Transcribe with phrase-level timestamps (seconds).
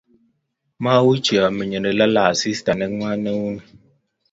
[0.83, 3.61] Mauchi ameny olelalee asista nengwan neu nii